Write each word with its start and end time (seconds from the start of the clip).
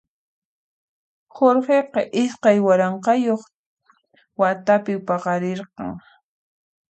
Jorgeqa 1.35 2.01
iskay 2.21 2.57
waranqayuq 2.65 3.41
watapi 4.39 4.93
paqarirqan. 5.07 5.91